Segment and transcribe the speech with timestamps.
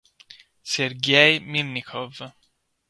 [0.63, 2.33] Sergej Myl'nikov